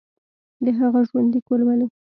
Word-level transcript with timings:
د 0.63 0.65
هغه 0.79 0.99
ژوندلیک 1.09 1.45
ولولو. 1.47 1.87